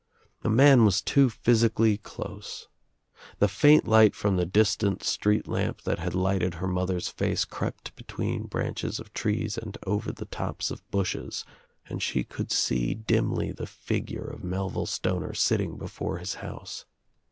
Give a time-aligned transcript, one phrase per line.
[0.41, 2.67] The man was too physically close.
[3.37, 7.95] The faint light from the distant street lamp that had lighted her mother's face crept
[7.95, 11.45] between branches of trees and over the tops of bushes
[11.87, 16.85] and she could see dimly the figure of Mel ville Stoner sitting before his house.